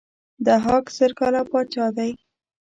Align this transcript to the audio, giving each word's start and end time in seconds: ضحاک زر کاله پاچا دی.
ضحاک 0.45 0.85
زر 0.97 1.11
کاله 1.19 1.41
پاچا 1.51 1.85
دی. 1.97 2.11